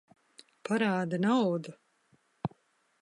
Parādi 0.69 1.19
naudu! 1.25 1.77